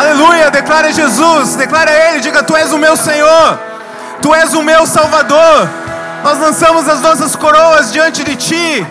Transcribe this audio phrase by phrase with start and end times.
[0.00, 3.58] Aleluia, declara Jesus, declara Ele, diga: Tu és o meu Senhor,
[4.22, 5.68] Tu és o meu Salvador.
[6.24, 8.86] Nós lançamos as nossas coroas diante de Ti.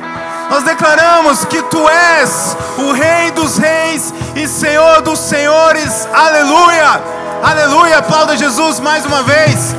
[0.51, 6.07] Nós declaramos que Tu és o Rei dos Reis e Senhor dos Senhores.
[6.13, 7.01] Aleluia,
[7.41, 7.97] aleluia.
[7.97, 9.76] Aplauda Jesus mais uma vez.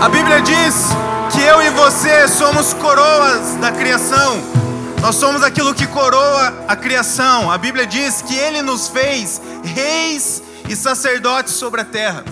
[0.00, 0.86] A Bíblia diz
[1.30, 4.57] que eu e você somos coroas da criação.
[5.00, 7.50] Nós somos aquilo que coroa a criação.
[7.50, 12.24] A Bíblia diz que Ele nos fez reis e sacerdotes sobre a terra.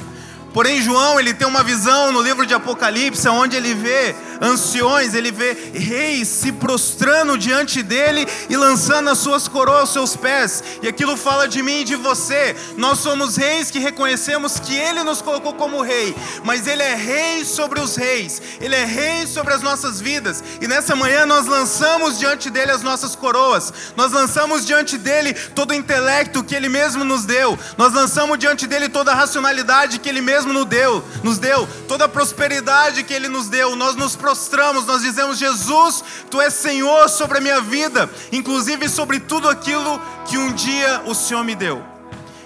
[0.57, 5.31] Porém, João, ele tem uma visão no livro de Apocalipse, onde ele vê anciões, ele
[5.31, 10.65] vê reis se prostrando diante dele e lançando as suas coroas aos seus pés.
[10.83, 12.57] E aquilo fala de mim e de você.
[12.79, 17.45] Nós somos reis que reconhecemos que ele nos colocou como rei, mas ele é rei
[17.45, 18.41] sobre os reis.
[18.59, 20.43] Ele é rei sobre as nossas vidas.
[20.59, 23.71] E nessa manhã nós lançamos diante dele as nossas coroas.
[23.95, 27.59] Nós lançamos diante dele todo o intelecto que ele mesmo nos deu.
[27.77, 31.69] Nós lançamos diante dele toda a racionalidade que ele mesmo mesmo nos deu, nos deu,
[31.89, 33.75] toda a prosperidade que Ele nos deu.
[33.75, 39.21] Nós nos prostramos, nós dizemos: Jesus, Tu és Senhor sobre a minha vida, inclusive sobre
[39.21, 41.83] tudo aquilo que um dia o Senhor me deu.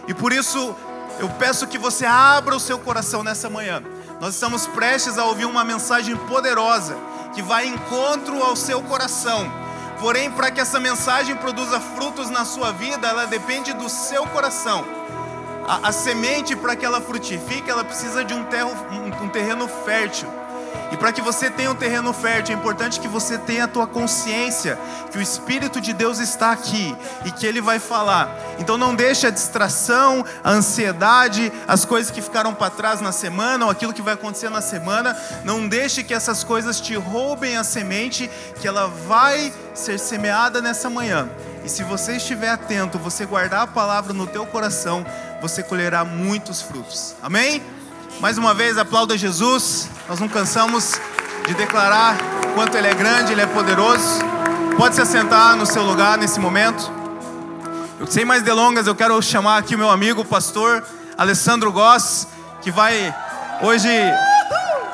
[0.09, 0.75] E por isso
[1.19, 3.83] eu peço que você abra o seu coração nessa manhã.
[4.21, 6.97] Nós estamos prestes a ouvir uma mensagem poderosa
[7.35, 9.51] que vai encontro ao seu coração.
[9.99, 14.85] Porém, para que essa mensagem produza frutos na sua vida, ela depende do seu coração.
[15.67, 19.69] A, a semente, para que ela frutifique, ela precisa de um, terro, um, um terreno
[19.69, 20.29] fértil.
[20.93, 23.87] E para que você tenha um terreno fértil, é importante que você tenha a tua
[23.87, 24.77] consciência
[25.11, 28.29] que o Espírito de Deus está aqui e que Ele vai falar.
[28.59, 33.67] Então não deixe a distração, a ansiedade, as coisas que ficaram para trás na semana
[33.67, 37.63] ou aquilo que vai acontecer na semana, não deixe que essas coisas te roubem a
[37.63, 38.29] semente
[38.61, 41.29] que ela vai ser semeada nessa manhã.
[41.65, 45.05] E se você estiver atento, você guardar a palavra no teu coração,
[45.41, 47.15] você colherá muitos frutos.
[47.23, 47.63] Amém?
[48.21, 49.89] Mais uma vez, aplauda Jesus.
[50.09, 51.01] Nós não cansamos
[51.47, 52.17] de declarar
[52.55, 54.21] quanto Ele é grande, Ele é poderoso.
[54.77, 56.91] Pode se assentar no seu lugar nesse momento.
[57.99, 60.83] Eu, sem mais delongas, eu quero chamar aqui o meu amigo, o pastor
[61.19, 62.27] Alessandro Goss,
[62.63, 63.15] que vai
[63.61, 63.89] hoje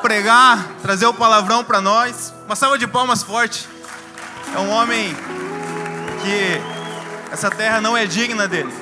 [0.01, 2.33] pregar, trazer o palavrão para nós.
[2.45, 3.67] Uma salva de palmas forte.
[4.55, 5.15] É um homem
[6.27, 8.73] que essa terra não é digna dele.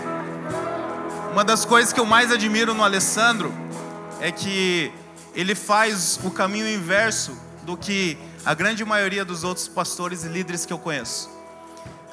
[1.32, 3.54] Uma das coisas que eu mais admiro no Alessandro
[4.20, 4.92] é que
[5.36, 10.66] ele faz o caminho inverso do que a grande maioria dos outros pastores e líderes
[10.66, 11.30] que eu conheço.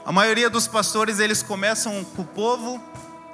[0.04, 2.82] A maioria dos pastores eles começam com o povo,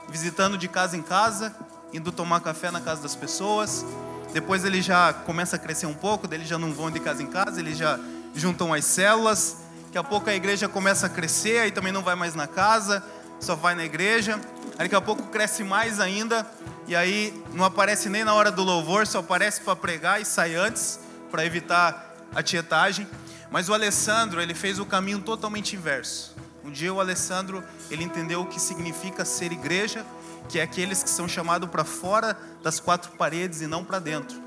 [0.09, 1.53] visitando de casa em casa,
[1.92, 3.84] indo tomar café na casa das pessoas.
[4.32, 7.26] Depois ele já começa a crescer um pouco, eles já não vão de casa em
[7.26, 7.98] casa, eles já
[8.36, 12.15] juntam as células Daqui a pouco a igreja começa a crescer, aí também não vai
[12.15, 13.03] mais na casa,
[13.41, 14.38] só vai na igreja.
[14.72, 16.47] Aí daqui a pouco cresce mais ainda,
[16.87, 20.54] e aí não aparece nem na hora do louvor, só aparece para pregar e sai
[20.54, 21.00] antes,
[21.31, 23.09] para evitar a tietagem.
[23.50, 26.37] Mas o Alessandro, ele fez o caminho totalmente inverso.
[26.62, 30.04] Um dia o Alessandro, ele entendeu o que significa ser igreja,
[30.50, 34.38] que é aqueles que são chamados para fora das quatro paredes e não para dentro.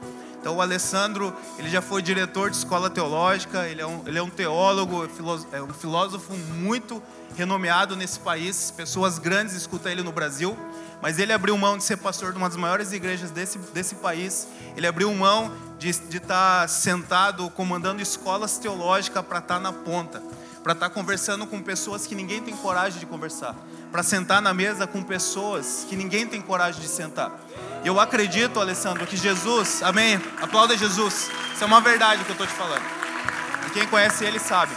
[0.41, 4.24] Então o Alessandro, ele já foi diretor de escola teológica, ele é um, ele é
[4.24, 5.07] um teólogo,
[5.52, 7.02] é um filósofo muito
[7.38, 10.57] renomeado nesse país, pessoas grandes escutam ele no Brasil,
[11.00, 14.47] mas ele abriu mão de ser pastor de uma das maiores igrejas desse, desse país,
[14.75, 20.24] ele abriu mão de, de estar sentado comandando escolas teológicas para estar na ponta,
[20.63, 23.56] para estar conversando com pessoas que ninguém tem coragem de conversar,
[23.91, 27.31] para sentar na mesa com pessoas que ninguém tem coragem de sentar.
[27.84, 30.22] Eu acredito, Alessandro, que Jesus, amém?
[30.40, 31.31] Aplauda Jesus.
[31.53, 32.84] Isso é uma verdade que eu estou te falando.
[33.68, 34.75] E quem conhece ele sabe.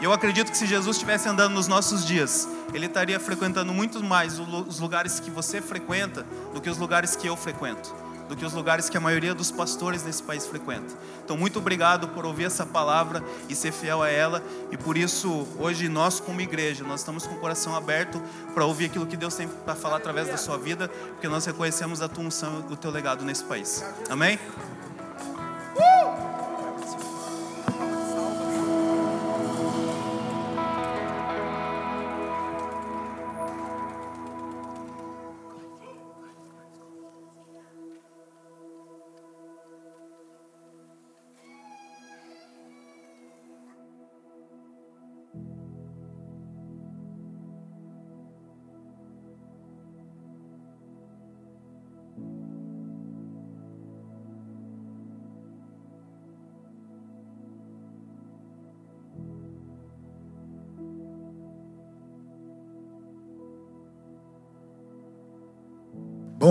[0.00, 4.38] Eu acredito que se Jesus estivesse andando nos nossos dias, ele estaria frequentando muito mais
[4.38, 8.52] os lugares que você frequenta do que os lugares que eu frequento do que os
[8.52, 10.94] lugares que a maioria dos pastores nesse país frequenta.
[11.24, 14.42] Então, muito obrigado por ouvir essa palavra e ser fiel a ela.
[14.70, 18.22] E por isso, hoje nós como igreja, nós estamos com o coração aberto
[18.54, 22.02] para ouvir aquilo que Deus tem para falar através da sua vida, porque nós reconhecemos
[22.02, 23.84] a tua unção e o teu legado nesse país.
[24.08, 24.38] Amém?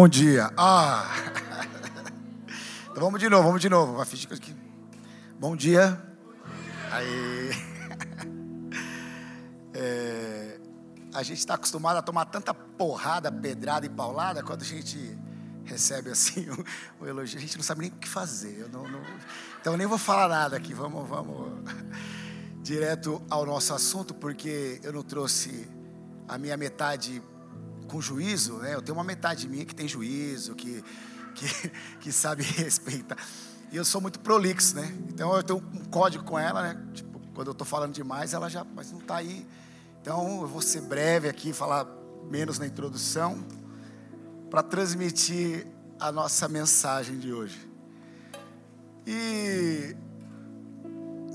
[0.06, 0.52] Bom dia.
[0.56, 1.04] Ah.
[2.92, 3.98] Então vamos de novo, vamos de novo.
[3.98, 4.08] Vai.
[5.40, 6.00] Bom dia.
[6.92, 7.50] Aí.
[9.74, 10.58] É,
[11.14, 15.18] a gente está acostumado a tomar tanta porrada, pedrada e paulada quando a gente
[15.66, 16.66] recebe assim o,
[17.04, 18.70] o elogio, a gente não sabe nem o que fazer.
[18.72, 19.02] Não, não,
[19.60, 20.74] então eu nem vou falar nada aqui.
[20.74, 21.52] Vamos, vamos
[22.62, 25.68] direto ao nosso assunto, porque eu não trouxe
[26.28, 27.22] a minha metade
[27.86, 28.74] com juízo, né?
[28.74, 30.84] Eu tenho uma metade minha que tem juízo, que,
[31.36, 31.72] que,
[32.02, 33.18] que sabe respeitar.
[33.72, 34.96] E eu sou muito prolixo, né?
[35.10, 36.86] Então eu tenho um código com ela, né?
[36.94, 39.46] Tipo, quando eu estou falando demais, ela já, mas não está aí.
[40.02, 41.88] Então eu vou ser breve aqui, falar
[42.30, 43.46] menos na introdução,
[44.50, 45.68] para transmitir
[46.00, 47.70] a nossa mensagem de hoje.
[49.06, 49.96] E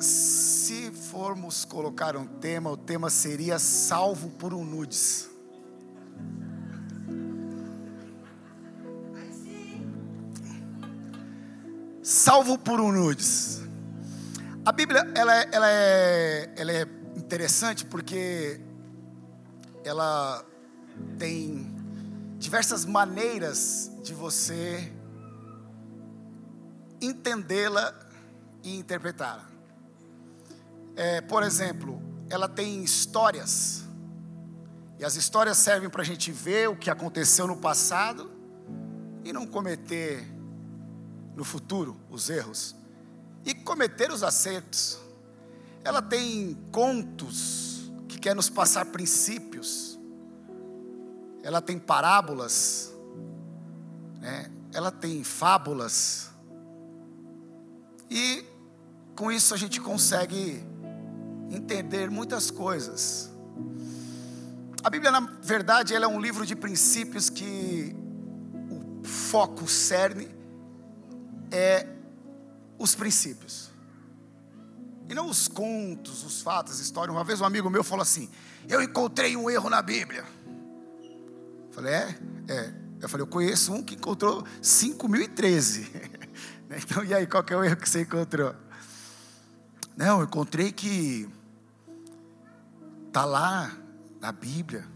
[0.00, 5.29] se formos colocar um tema, o tema seria salvo por um nudes.
[12.22, 13.62] Salvo por um nudes.
[14.62, 16.82] A Bíblia ela, é, ela, é, ela é
[17.16, 18.60] interessante porque
[19.82, 20.44] ela
[21.18, 21.74] tem
[22.36, 24.92] diversas maneiras de você
[27.00, 27.98] entendê-la
[28.62, 29.48] e interpretá-la.
[30.96, 33.84] É, por exemplo, ela tem histórias,
[34.98, 38.30] e as histórias servem para a gente ver o que aconteceu no passado
[39.24, 40.38] e não cometer
[41.40, 42.76] no futuro os erros,
[43.46, 44.98] e cometer os acertos.
[45.82, 49.98] Ela tem contos que quer nos passar princípios,
[51.42, 52.92] ela tem parábolas,
[54.20, 54.50] né?
[54.74, 56.30] ela tem fábulas,
[58.10, 58.44] e
[59.16, 60.62] com isso a gente consegue
[61.50, 63.30] entender muitas coisas.
[64.84, 67.96] A Bíblia, na verdade, ela é um livro de princípios que
[68.70, 70.39] o foco, o cerne,
[71.50, 71.86] é
[72.78, 73.70] os princípios.
[75.08, 77.14] E não os contos, os fatos, as histórias.
[77.14, 78.30] Uma vez um amigo meu falou assim:
[78.68, 80.24] Eu encontrei um erro na Bíblia.
[80.96, 82.18] Eu falei: É?
[82.48, 82.74] É.
[83.00, 85.90] Eu falei: Eu conheço um que encontrou 5013.
[86.72, 88.54] Então, e aí, qual que é o erro que você encontrou?
[89.96, 91.28] Não, eu encontrei que
[93.08, 93.76] está lá
[94.20, 94.86] na Bíblia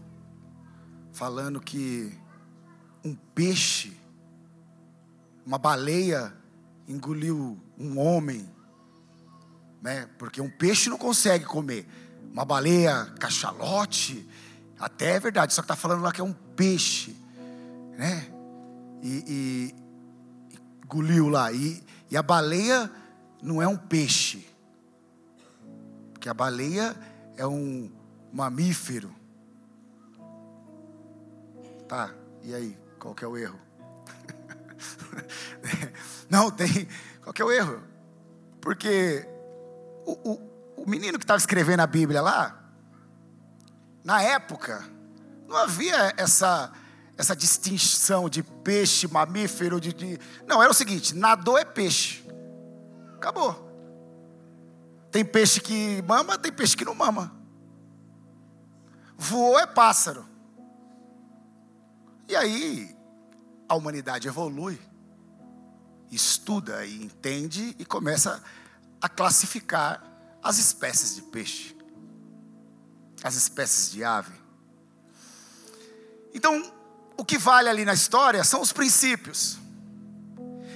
[1.11, 2.17] falando que
[3.03, 3.99] um peixe,
[5.45, 6.33] uma baleia
[6.87, 8.49] engoliu um homem,
[9.81, 10.09] né?
[10.17, 11.87] Porque um peixe não consegue comer.
[12.31, 14.27] Uma baleia, cachalote,
[14.79, 17.15] até é verdade, só que está falando lá que é um peixe,
[17.97, 18.27] né?
[19.01, 19.75] E, e,
[20.83, 21.51] engoliu lá.
[21.51, 22.91] E, e a baleia
[23.41, 24.47] não é um peixe,
[26.11, 26.95] porque a baleia
[27.37, 27.91] é um
[28.33, 29.13] mamífero.
[31.87, 32.77] Tá, e aí?
[32.99, 33.59] Qual que é o erro?
[36.29, 36.87] não, tem.
[37.21, 37.81] Qual que é o erro?
[38.61, 39.27] Porque
[40.05, 42.63] o, o, o menino que estava escrevendo a Bíblia lá,
[44.03, 44.83] na época,
[45.47, 46.71] não havia essa
[47.17, 52.25] essa distinção de peixe, mamífero, de, de, Não, era o seguinte: nadou é peixe.
[53.15, 53.63] Acabou.
[55.11, 57.33] Tem peixe que mama, tem peixe que não mama.
[59.17, 60.25] Voou é pássaro.
[62.27, 62.95] E aí,
[63.69, 64.79] a humanidade evolui,
[66.11, 68.43] estuda e entende e começa
[69.01, 70.03] a classificar
[70.41, 71.75] as espécies de peixe,
[73.23, 74.33] as espécies de ave.
[76.33, 76.71] Então,
[77.17, 79.57] o que vale ali na história são os princípios.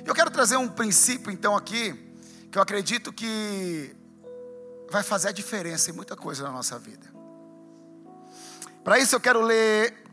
[0.05, 1.93] Eu quero trazer um princípio então aqui,
[2.51, 3.95] que eu acredito que
[4.89, 7.07] vai fazer a diferença em muita coisa na nossa vida.
[8.83, 10.03] Para isso eu quero ler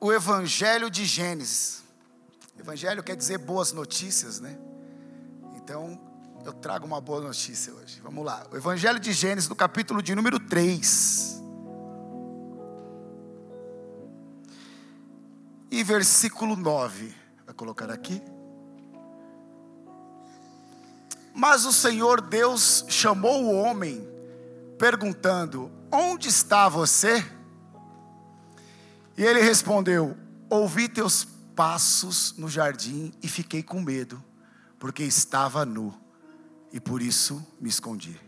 [0.00, 1.82] o Evangelho de Gênesis.
[2.58, 4.58] Evangelho quer dizer boas notícias, né?
[5.56, 6.00] Então,
[6.44, 8.00] eu trago uma boa notícia hoje.
[8.02, 8.46] Vamos lá.
[8.52, 11.36] O Evangelho de Gênesis, no capítulo de número 3.
[15.70, 17.14] e versículo 9.
[17.44, 18.22] Vai colocar aqui.
[21.34, 24.08] Mas o Senhor Deus chamou o homem,
[24.78, 27.24] perguntando: Onde está você?
[29.18, 30.16] E ele respondeu:
[30.48, 34.22] Ouvi teus passos no jardim e fiquei com medo,
[34.78, 35.98] porque estava nu
[36.70, 38.20] e por isso me escondi.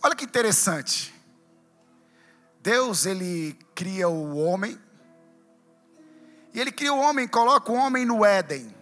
[0.00, 1.12] Olha que interessante.
[2.62, 4.80] Deus, ele cria o homem,
[6.54, 8.74] e ele cria o homem, coloca o homem no Éden.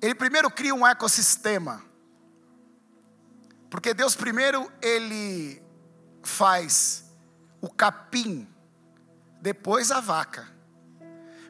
[0.00, 1.82] Ele primeiro cria um ecossistema.
[3.70, 5.62] Porque Deus primeiro ele
[6.22, 7.10] faz
[7.60, 8.51] o capim
[9.42, 10.46] depois a vaca.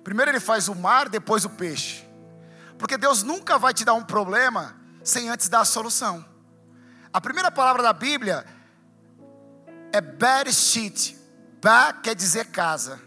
[0.03, 2.03] Primeiro ele faz o mar, depois o peixe.
[2.79, 6.25] Porque Deus nunca vai te dar um problema sem antes dar a solução.
[7.13, 8.47] A primeira palavra da Bíblia
[9.93, 11.19] é Bereshit.
[11.63, 12.99] Ba quer dizer casa.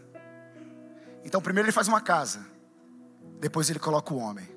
[1.25, 2.45] Então primeiro ele faz uma casa,
[3.39, 4.47] depois ele coloca o homem.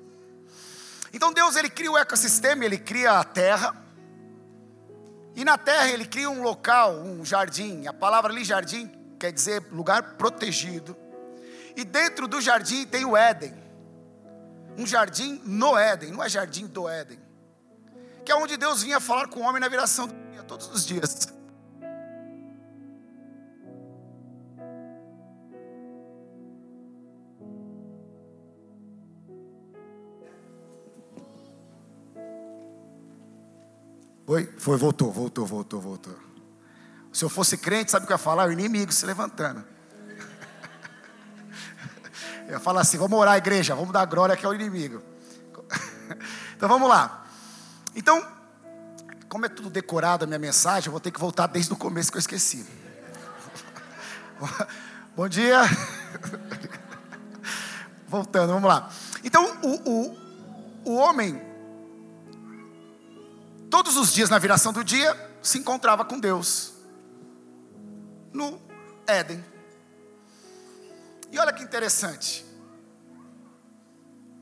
[1.11, 3.75] Então Deus ele cria o ecossistema, ele cria a terra.
[5.35, 7.87] E na terra ele cria um local, um jardim.
[7.87, 10.95] A palavra ali jardim quer dizer lugar protegido.
[11.75, 13.53] E dentro do jardim tem o Éden.
[14.77, 17.19] Um jardim no Éden, não é jardim do Éden.
[18.23, 20.85] Que é onde Deus vinha falar com o homem na viração do dia, todos os
[20.85, 21.27] dias.
[34.25, 34.45] Foi?
[34.57, 36.28] Foi, voltou, voltou, voltou, voltou.
[37.11, 38.47] Se eu fosse crente, sabe o que eu ia falar?
[38.47, 39.63] O inimigo se levantando.
[42.47, 45.01] Eu ia falar assim: vamos orar, igreja, vamos dar glória que é o inimigo.
[46.55, 47.25] Então vamos lá.
[47.95, 48.21] Então,
[49.29, 52.11] como é tudo decorado a minha mensagem, eu vou ter que voltar desde o começo
[52.11, 52.67] que eu esqueci.
[55.15, 55.61] Bom dia.
[58.07, 58.89] Voltando, vamos lá.
[59.23, 60.17] Então, o, o,
[60.85, 61.41] o homem,
[63.69, 66.78] todos os dias na viração do dia, se encontrava com Deus
[68.33, 68.61] no
[69.07, 69.43] Éden.
[71.31, 72.45] E olha que interessante.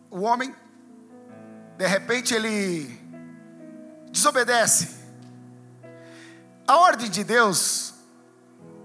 [0.10, 0.56] O homem,
[1.78, 3.00] de repente, ele
[4.12, 4.96] desobedece.
[6.68, 7.94] A ordem de Deus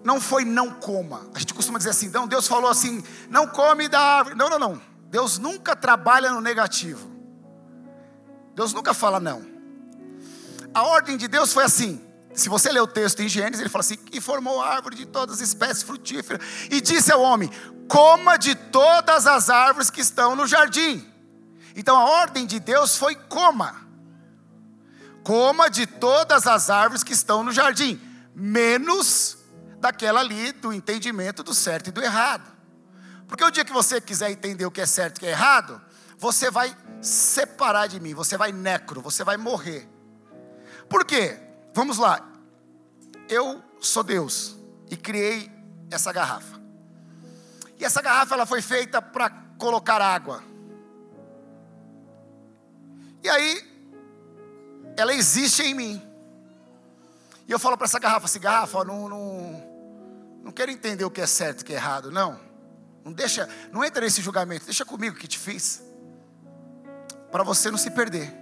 [0.05, 1.29] não foi não coma.
[1.35, 4.37] A gente costuma dizer assim, não, Deus falou assim, não come da árvore.
[4.37, 4.83] Não, não, não.
[5.09, 7.11] Deus nunca trabalha no negativo.
[8.55, 9.45] Deus nunca fala não.
[10.75, 12.03] A ordem de Deus foi assim:
[12.35, 15.37] se você ler o texto em Gênesis, ele fala assim: e formou árvore de todas
[15.37, 17.51] as espécies frutíferas, e disse ao homem:
[17.89, 21.07] coma de todas as árvores que estão no jardim.
[21.77, 23.83] Então a ordem de Deus foi: coma.
[25.23, 28.01] Coma de todas as árvores que estão no jardim,
[28.35, 29.39] menos
[29.79, 32.51] daquela ali do entendimento do certo e do errado.
[33.29, 35.31] Porque o dia que você quiser entender o que é certo e o que é
[35.31, 35.81] errado,
[36.19, 39.89] você vai separar de mim, você vai necro, você vai morrer.
[40.89, 41.39] Por quê?
[41.75, 42.29] Vamos lá.
[43.29, 44.57] Eu sou Deus
[44.91, 45.51] e criei
[45.91, 46.61] essa garrafa.
[47.79, 50.43] E essa garrafa ela foi feita para colocar água.
[53.23, 53.73] E aí
[54.97, 56.03] ela existe em mim.
[57.47, 59.63] E eu falo para essa garrafa, assim, garrafa, não, não,
[60.45, 62.39] não quero entender o que é certo e o que é errado, não.
[63.05, 65.83] Não deixa, não entra nesse julgamento, deixa comigo que te fiz.
[67.31, 68.42] Para você não se perder.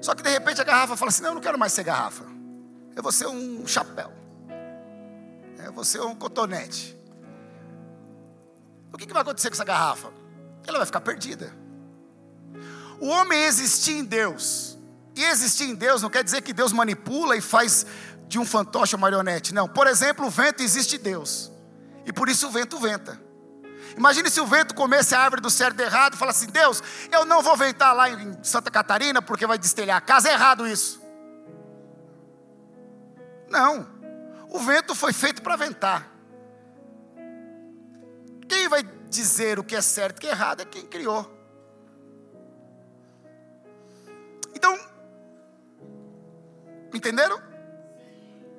[0.00, 2.24] Só que de repente a garrafa fala assim: não, eu não quero mais ser garrafa.
[2.94, 4.12] Eu vou ser um chapéu.
[5.64, 6.96] Eu vou ser um cotonete.
[8.92, 10.08] O que, que vai acontecer com essa garrafa?
[10.66, 11.52] Ela vai ficar perdida.
[13.00, 14.78] O homem existia em Deus.
[15.14, 17.86] E existir em Deus não quer dizer que Deus manipula e faz
[18.28, 19.52] de um fantoche uma marionete.
[19.52, 19.68] Não.
[19.68, 21.50] Por exemplo, o vento existe em Deus.
[22.06, 23.20] E por isso o vento venta.
[23.98, 27.24] Imagine se o vento comesse a árvore do certo errado e fala assim: Deus, eu
[27.24, 30.28] não vou ventar lá em Santa Catarina porque vai destelhar a casa.
[30.28, 31.02] É errado isso.
[33.50, 33.88] Não.
[34.50, 36.08] O vento foi feito para ventar.
[38.48, 41.36] Quem vai dizer o que é certo e o que é errado é quem criou.
[44.54, 44.78] Então,
[46.94, 47.47] entenderam?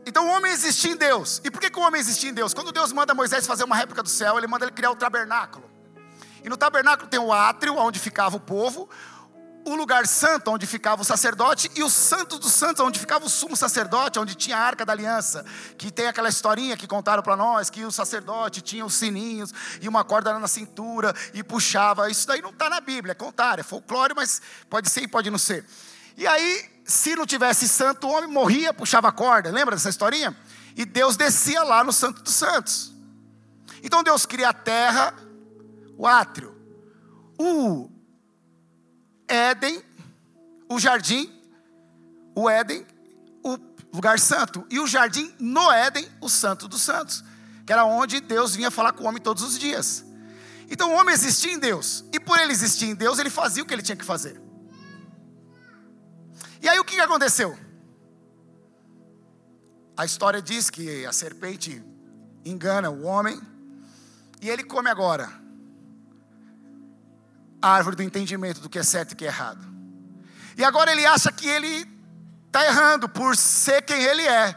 [0.10, 1.40] Então o homem existia em Deus.
[1.44, 2.52] E por que, que o homem existia em Deus?
[2.52, 5.70] Quando Deus manda Moisés fazer uma réplica do céu, ele manda ele criar o tabernáculo.
[6.44, 8.90] E no tabernáculo tem o átrio, onde ficava o povo,
[9.64, 13.30] o lugar santo, onde ficava o sacerdote, e o santo dos santos, onde ficava o
[13.30, 15.46] sumo sacerdote, onde tinha a arca da aliança,
[15.78, 19.88] que tem aquela historinha que contaram para nós, que o sacerdote tinha os sininhos e
[19.88, 22.10] uma corda na cintura e puxava.
[22.10, 25.30] Isso daí não está na Bíblia, é contar, é folclore, mas pode ser e pode
[25.30, 25.64] não ser.
[26.20, 30.36] E aí, se não tivesse santo, o homem morria, puxava a corda, lembra dessa historinha?
[30.76, 32.94] E Deus descia lá no Santo dos Santos.
[33.82, 35.14] Então Deus cria a terra,
[35.98, 36.54] o átrio,
[37.40, 37.90] o
[39.30, 39.82] Éden,
[40.68, 41.32] o jardim,
[42.36, 42.86] o Éden,
[43.42, 43.58] o
[43.94, 47.24] lugar santo, e o jardim no Éden, o Santo dos Santos,
[47.66, 50.04] que era onde Deus vinha falar com o homem todos os dias.
[50.70, 53.66] Então o homem existia em Deus, e por ele existir em Deus, ele fazia o
[53.66, 54.49] que ele tinha que fazer.
[56.62, 57.58] E aí o que aconteceu?
[59.96, 61.84] A história diz que a serpente
[62.46, 63.40] engana o homem
[64.42, 65.30] e ele come agora
[67.62, 69.66] a árvore do entendimento do que é certo e que é errado.
[70.58, 71.86] E agora ele acha que ele
[72.48, 74.56] está errando por ser quem ele é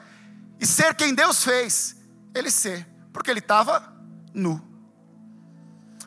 [0.60, 1.96] e ser quem Deus fez
[2.34, 3.92] ele ser, porque ele estava
[4.32, 4.60] nu.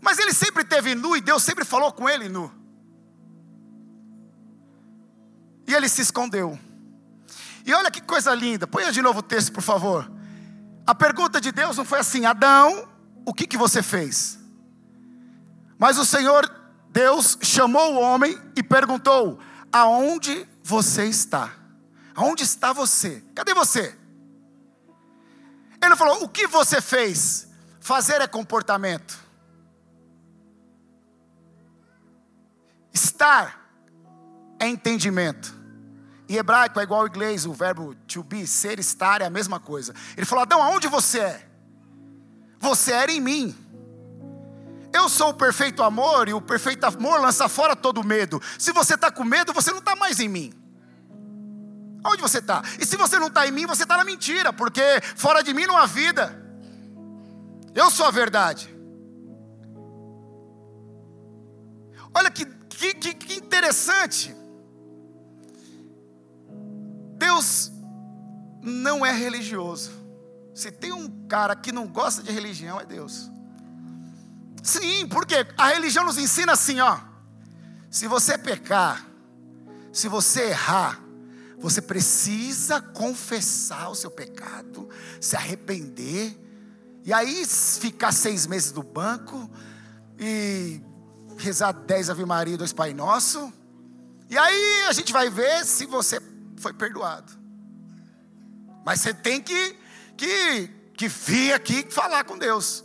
[0.02, 2.52] Mas ele sempre teve nu e Deus sempre falou com ele nu.
[5.68, 6.60] E ele se escondeu.
[7.66, 8.68] E olha que coisa linda.
[8.68, 10.10] Põe de novo o texto, por favor.
[10.86, 12.88] A pergunta de Deus não foi assim: Adão,
[13.26, 14.38] o que, que você fez?
[15.78, 16.50] Mas o Senhor
[16.90, 19.40] Deus chamou o homem e perguntou:
[19.72, 21.52] Aonde você está?
[22.14, 23.24] Aonde está você?
[23.34, 23.98] Cadê você?
[25.84, 27.48] Ele falou: O que você fez?
[27.80, 29.20] Fazer é comportamento.
[32.94, 33.65] Estar
[34.60, 35.56] é entendimento.
[36.28, 39.60] Em hebraico é igual ao inglês, o verbo to be, ser, estar é a mesma
[39.60, 39.94] coisa.
[40.18, 41.48] Ele falou: Adão, aonde você é?
[42.60, 43.56] Você era em mim.
[44.92, 48.42] Eu sou o perfeito amor e o perfeito amor lança fora todo medo.
[48.58, 50.54] Se você está com medo, você não está mais em mim.
[52.04, 52.64] Onde você está?
[52.80, 54.82] E se você não está em mim, você está na mentira, porque
[55.16, 56.42] fora de mim não há vida.
[57.74, 58.74] Eu sou a verdade.
[62.14, 64.34] Olha que, que, que interessante.
[67.16, 67.72] Deus
[68.62, 69.92] não é religioso.
[70.54, 73.30] Se tem um cara que não gosta de religião, é Deus.
[74.64, 76.98] Sim, porque a religião nos ensina assim, ó.
[77.92, 79.06] Se você pecar,
[79.94, 81.02] se você errar,
[81.58, 84.90] você precisa confessar o seu pecado,
[85.22, 86.38] se arrepender,
[87.04, 89.50] e aí ficar seis meses no banco
[90.20, 90.82] e
[91.38, 93.54] rezar dez Ave Maria, dois Pai Nosso,
[94.30, 96.20] e aí a gente vai ver se você
[96.66, 97.32] foi perdoado.
[98.84, 99.78] Mas você tem que,
[100.18, 100.68] que,
[100.98, 102.84] que vir aqui falar com Deus.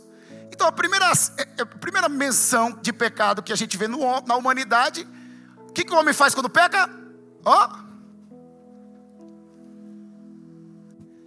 [0.51, 5.07] Então, a primeira, a primeira menção de pecado que a gente vê no, na humanidade,
[5.67, 6.87] o que, que o homem faz quando peca?
[7.43, 7.69] Ó,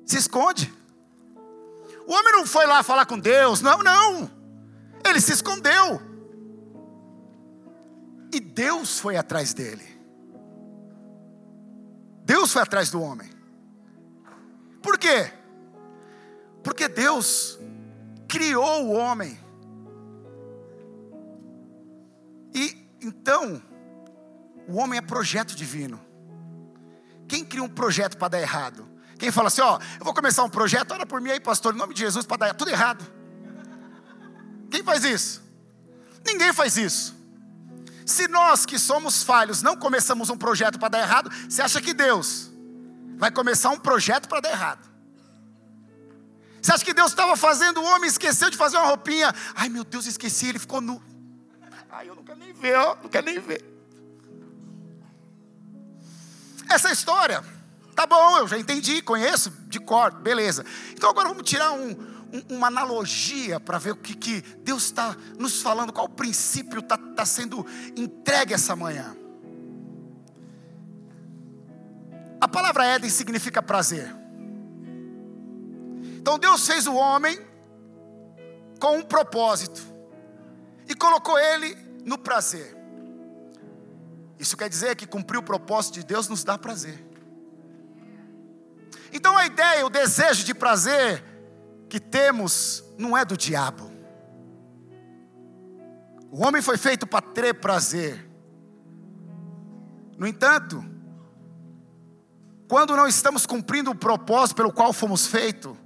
[0.06, 0.72] se esconde.
[2.06, 4.30] O homem não foi lá falar com Deus, não, não.
[5.04, 6.00] Ele se escondeu.
[8.32, 9.93] E Deus foi atrás dele.
[12.24, 13.30] Deus foi atrás do homem.
[14.82, 15.32] Por quê?
[16.62, 17.58] Porque Deus
[18.26, 19.38] criou o homem.
[22.54, 23.62] E então,
[24.66, 26.00] o homem é projeto divino.
[27.28, 28.88] Quem cria um projeto para dar errado?
[29.18, 31.78] Quem fala assim, ó, eu vou começar um projeto, ora por mim aí, pastor, em
[31.78, 33.04] nome de Jesus, para dar tudo errado.
[34.70, 35.42] Quem faz isso?
[36.26, 37.14] Ninguém faz isso.
[38.04, 41.94] Se nós que somos falhos não começamos um projeto para dar errado, você acha que
[41.94, 42.50] Deus
[43.16, 44.94] vai começar um projeto para dar errado?
[46.60, 49.34] Você acha que Deus estava fazendo o homem esqueceu de fazer uma roupinha?
[49.54, 51.02] Ai meu Deus, esqueci, ele ficou nu.
[51.90, 53.64] Ai, eu não quero nem ver, ó, não quero nem ver.
[56.68, 57.44] Essa história,
[57.94, 60.64] tá bom, eu já entendi, conheço de cor, beleza.
[60.92, 62.13] Então agora vamos tirar um,
[62.48, 67.24] uma analogia para ver o que, que Deus está nos falando, qual princípio está tá
[67.24, 67.64] sendo
[67.96, 69.16] entregue essa manhã.
[72.40, 74.14] A palavra Éden significa prazer.
[76.18, 77.38] Então Deus fez o homem
[78.80, 79.82] com um propósito
[80.88, 82.76] e colocou ele no prazer.
[84.38, 87.02] Isso quer dizer que cumprir o propósito de Deus nos dá prazer.
[89.12, 91.33] Então a ideia, o desejo de prazer
[91.94, 93.88] que temos não é do diabo.
[96.28, 98.28] O homem foi feito para ter prazer.
[100.18, 100.84] No entanto,
[102.66, 105.76] quando não estamos cumprindo o propósito pelo qual fomos feitos,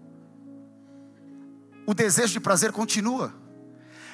[1.86, 3.34] o desejo de prazer continua.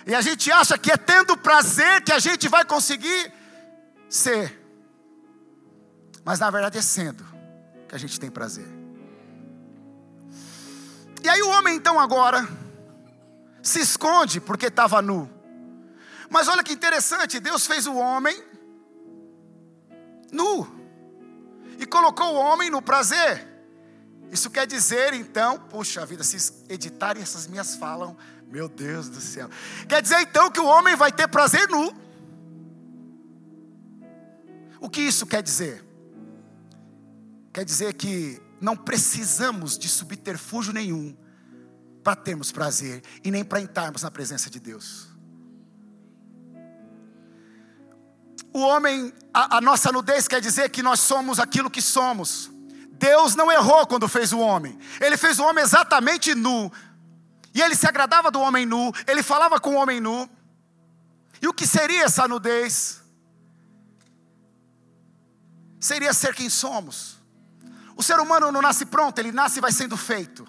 [0.05, 3.33] E a gente acha que é tendo prazer que a gente vai conseguir
[4.09, 4.61] ser.
[6.25, 7.25] Mas na verdade é sendo
[7.89, 8.84] que a gente tem prazer.
[11.25, 12.47] E aí o homem então agora
[13.63, 15.31] se esconde porque estava nu.
[16.29, 18.45] Mas olha que interessante, Deus fez o homem
[20.31, 20.69] nu
[21.79, 23.49] e colocou o homem no prazer.
[24.31, 28.15] Isso quer dizer então, puxa vida, se editarem essas minhas falam,
[28.49, 29.49] meu Deus do céu.
[29.89, 31.91] Quer dizer então que o homem vai ter prazer nu.
[34.79, 35.83] O que isso quer dizer?
[37.51, 41.15] Quer dizer que não precisamos de subterfúgio nenhum
[42.03, 45.09] para termos prazer e nem para entrarmos na presença de Deus.
[48.55, 52.51] O homem, a, a, nossa nudez quer dizer que nós somos aquilo que somos.
[52.93, 56.73] Deus não errou quando fez o homem, Ele fez o homem exatamente nu,
[57.53, 60.29] e Ele se agradava do homem nu, Ele falava com o homem nu.
[61.43, 63.03] E o que seria essa nudez?
[65.79, 67.24] Seria ser quem somos.
[67.97, 70.47] O ser humano não nasce pronto, ele nasce e vai sendo feito.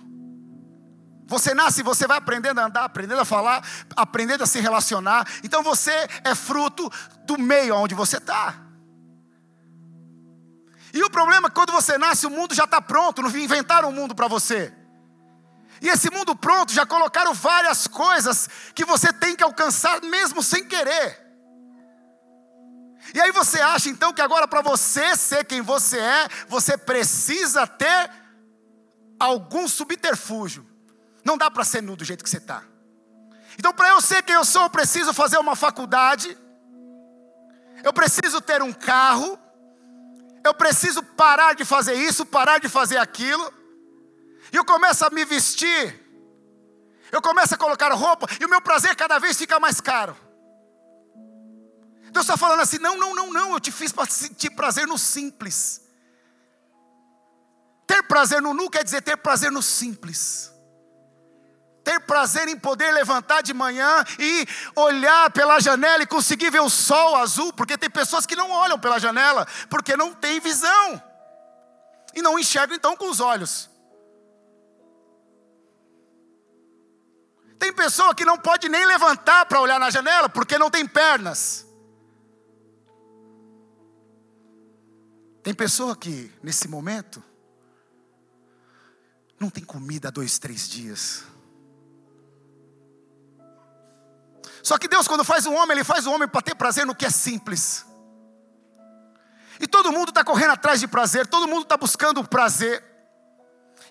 [1.28, 5.28] Você nasce e você vai aprendendo a andar, aprendendo a falar, aprendendo a se relacionar.
[5.44, 6.92] Então você é fruto
[7.26, 8.56] do meio onde você está.
[10.94, 13.90] E o problema é que quando você nasce, o mundo já está pronto, não inventaram
[13.90, 14.74] um mundo para você.
[15.82, 20.64] E esse mundo pronto já colocaram várias coisas que você tem que alcançar mesmo sem
[20.66, 21.25] querer.
[23.14, 27.68] E aí você acha então que agora para você ser quem você é, você precisa
[27.68, 28.12] ter
[29.20, 30.66] algum subterfúgio.
[31.24, 32.64] Não dá para ser nu do jeito que você está.
[33.58, 36.38] Então, para eu ser quem eu sou, eu preciso fazer uma faculdade,
[37.84, 39.40] eu preciso ter um carro,
[40.44, 43.54] eu preciso parar de fazer isso, parar de fazer aquilo,
[44.52, 46.00] e eu começo a me vestir,
[47.12, 50.25] eu começo a colocar roupa, e o meu prazer cada vez fica mais caro.
[52.16, 54.98] Deus está falando assim: não, não, não, não, eu te fiz para sentir prazer no
[54.98, 55.82] simples.
[57.86, 60.52] Ter prazer no nu quer dizer ter prazer no simples
[61.84, 66.70] ter prazer em poder levantar de manhã e olhar pela janela e conseguir ver o
[66.70, 71.00] sol azul, porque tem pessoas que não olham pela janela, porque não tem visão,
[72.16, 73.70] e não enxergam então com os olhos.
[77.60, 81.65] Tem pessoa que não pode nem levantar para olhar na janela, porque não tem pernas.
[85.46, 87.24] Tem pessoa que, nesse momento,
[89.40, 91.24] não tem comida há dois, três dias.
[94.64, 96.96] Só que Deus, quando faz um homem, Ele faz o homem para ter prazer no
[96.96, 97.86] que é simples.
[99.60, 102.84] E todo mundo está correndo atrás de prazer, todo mundo está buscando prazer.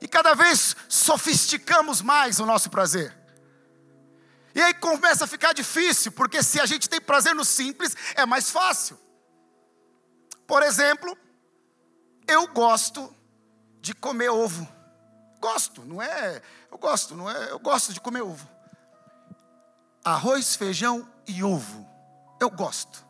[0.00, 3.16] E cada vez sofisticamos mais o nosso prazer.
[4.56, 8.26] E aí começa a ficar difícil, porque se a gente tem prazer no simples, é
[8.26, 8.98] mais fácil.
[10.48, 11.16] Por exemplo,
[12.26, 13.14] eu gosto
[13.80, 14.66] de comer ovo.
[15.40, 16.42] Gosto, não é?
[16.70, 17.50] Eu gosto, não é?
[17.50, 18.54] Eu gosto de comer ovo
[20.04, 21.88] arroz, feijão e ovo.
[22.38, 23.04] Eu gosto.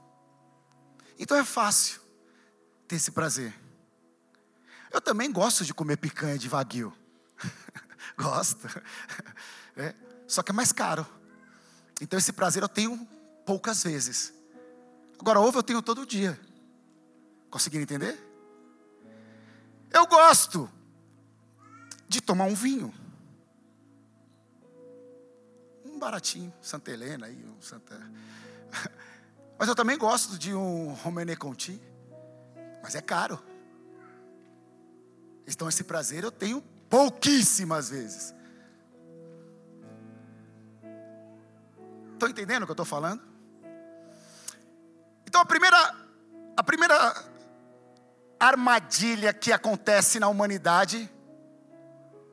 [1.18, 2.00] Então é fácil
[2.86, 3.52] ter esse prazer.
[4.92, 6.92] Eu também gosto de comer picanha de wagyu.
[8.16, 8.68] gosto.
[9.76, 9.92] É.
[10.28, 11.04] Só que é mais caro.
[12.00, 12.96] Então esse prazer eu tenho
[13.44, 14.32] poucas vezes.
[15.18, 16.40] Agora, ovo eu tenho todo dia.
[17.50, 18.16] Conseguiram entender?
[19.94, 20.70] Eu gosto
[22.06, 22.92] de tomar um vinho
[26.04, 27.98] baratinho, Santa Helena aí, um Santa.
[29.58, 31.80] Mas eu também gosto de um Romane Conti,
[32.82, 33.42] mas é caro.
[35.46, 38.34] Então esse prazer eu tenho pouquíssimas vezes.
[42.12, 43.22] Estão entendendo o que eu estou falando?
[45.26, 45.96] Então a primeira,
[46.56, 47.14] a primeira
[48.46, 51.10] armadilha que acontece na humanidade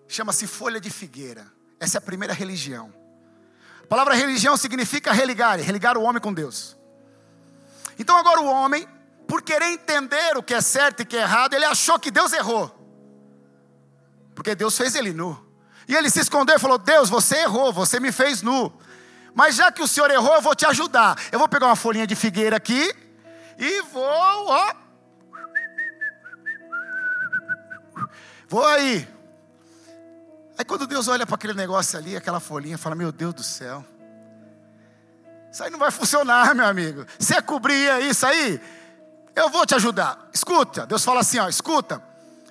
[0.08, 1.46] chama-se folha de figueira.
[1.80, 3.02] Essa é a primeira religião
[3.92, 6.78] palavra religião significa religar, religar o homem com Deus.
[8.00, 8.88] Então agora o homem,
[9.28, 12.10] por querer entender o que é certo e o que é errado, ele achou que
[12.10, 12.74] Deus errou.
[14.34, 15.38] Porque Deus fez ele nu.
[15.90, 18.72] E ele se escondeu e falou: Deus, você errou, você me fez nu.
[19.36, 21.22] Mas já que o Senhor errou, eu vou te ajudar.
[21.30, 22.96] Eu vou pegar uma folhinha de figueira aqui
[23.60, 24.06] e vou,
[24.48, 24.74] ó.
[28.52, 29.08] Vou aí.
[30.58, 33.82] Aí quando Deus olha para aquele negócio ali, aquela folhinha, fala: Meu Deus do céu,
[35.50, 37.06] isso aí não vai funcionar, meu amigo.
[37.18, 38.60] Você é cobrir isso aí,
[39.38, 40.28] eu vou te ajudar.
[40.34, 42.04] Escuta, Deus fala assim: ó, escuta,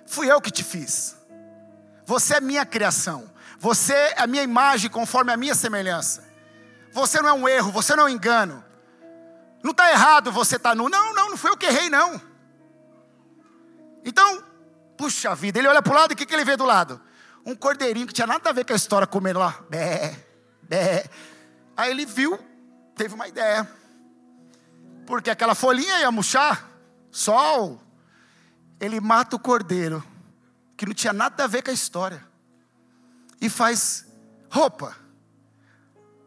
[0.07, 1.19] fui eu que te fiz.
[2.07, 3.31] Você é minha criação.
[3.59, 6.25] Você é a minha imagem conforme a minha semelhança.
[6.95, 8.65] Você não é um erro, você não é um engano.
[9.63, 10.89] Não está errado você estar tá nu.
[10.89, 12.19] Não, não, não foi eu que errei, não.
[14.03, 14.49] Então,
[15.01, 17.01] puxa vida, ele olha para o lado e o que, que ele vê do lado?
[17.45, 19.63] um cordeirinho que tinha nada a ver com a história comendo lá.
[19.69, 20.27] Bé,
[20.63, 21.09] bé.
[21.77, 22.39] Aí ele viu,
[22.95, 23.69] teve uma ideia.
[25.07, 26.69] Porque aquela folhinha ia murchar,
[27.11, 27.83] sol.
[28.79, 30.05] Ele mata o cordeiro,
[30.77, 32.25] que não tinha nada a ver com a história.
[33.41, 34.07] E faz
[34.51, 34.97] roupa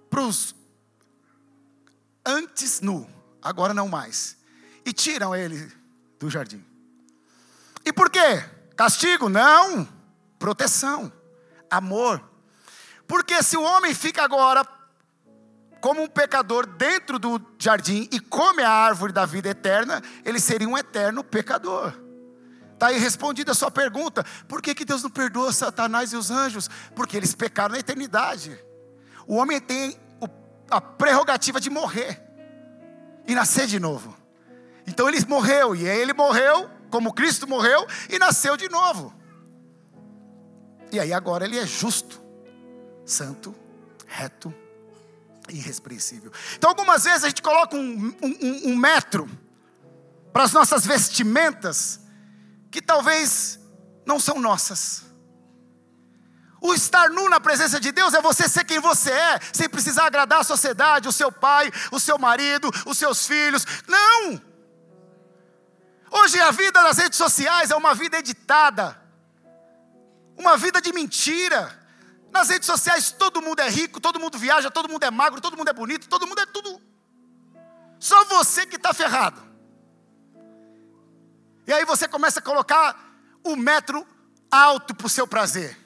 [0.10, 0.56] para os
[2.26, 3.10] antes nu,
[3.42, 4.38] agora não mais.
[4.86, 5.72] E tiram ele
[6.20, 6.64] do jardim.
[7.86, 8.44] E por quê?
[8.76, 9.30] Castigo?
[9.30, 9.88] Não
[10.44, 11.12] proteção,
[11.70, 12.22] amor.
[13.08, 14.68] Porque se o homem fica agora
[15.80, 20.68] como um pecador dentro do jardim e come a árvore da vida eterna, ele seria
[20.68, 21.94] um eterno pecador.
[22.74, 26.30] Está aí respondida a sua pergunta: por que, que Deus não perdoa Satanás e os
[26.30, 26.70] anjos?
[26.96, 28.60] Porque eles pecaram na eternidade.
[29.26, 29.98] O homem tem
[30.70, 32.22] a prerrogativa de morrer
[33.26, 34.14] e nascer de novo.
[34.86, 39.12] Então ele morreu, e ele morreu como Cristo morreu e nasceu de novo.
[40.92, 42.22] E aí agora ele é justo.
[43.04, 43.56] santo,
[44.06, 44.54] reto
[45.50, 46.32] irrepreensível.
[46.56, 49.28] Então, algumas vezes a gente coloca um, um, um metro
[50.32, 52.00] para as nossas vestimentas
[52.70, 53.60] que talvez
[54.06, 55.04] não são nossas.
[56.62, 60.06] O estar nu na presença de Deus é você ser quem você é, sem precisar
[60.06, 63.66] agradar a sociedade, o seu pai, o seu marido, os seus filhos.
[63.88, 64.53] Não!
[66.16, 68.96] Hoje a vida nas redes sociais é uma vida editada,
[70.38, 71.82] uma vida de mentira.
[72.32, 75.58] Nas redes sociais todo mundo é rico, todo mundo viaja, todo mundo é magro, todo
[75.58, 76.80] mundo é bonito, todo mundo é tudo.
[78.00, 79.42] Só você que está ferrado.
[81.66, 82.96] E aí você começa a colocar
[83.44, 84.06] o metro
[84.52, 85.83] alto para o seu prazer.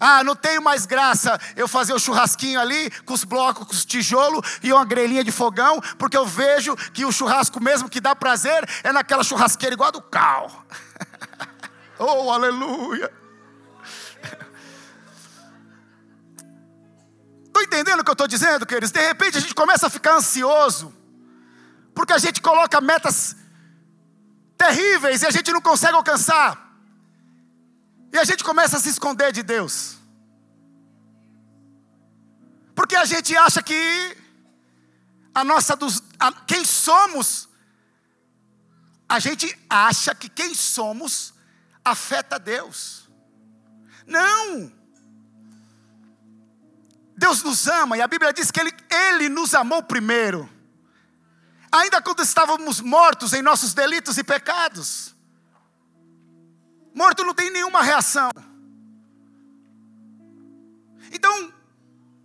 [0.00, 3.84] Ah, não tenho mais graça eu fazer o churrasquinho ali com os blocos, com os
[3.84, 8.14] tijolos e uma grelhinha de fogão, porque eu vejo que o churrasco mesmo que dá
[8.14, 10.64] prazer é naquela churrasqueira igual a do cal.
[11.98, 13.12] oh, aleluia!
[17.44, 18.92] Estão entendendo o que eu estou dizendo, queridos?
[18.92, 20.94] De repente a gente começa a ficar ansioso,
[21.92, 23.34] porque a gente coloca metas
[24.56, 26.67] terríveis e a gente não consegue alcançar.
[28.12, 29.98] E a gente começa a se esconder de Deus.
[32.74, 34.16] Porque a gente acha que
[35.34, 37.48] a nossa dos, a, quem somos,
[39.08, 41.34] a gente acha que quem somos
[41.84, 43.08] afeta Deus.
[44.06, 44.72] Não.
[47.16, 50.48] Deus nos ama e a Bíblia diz que Ele, Ele nos amou primeiro,
[51.70, 55.14] ainda quando estávamos mortos em nossos delitos e pecados.
[56.98, 58.28] Morto não tem nenhuma reação.
[61.12, 61.52] Então,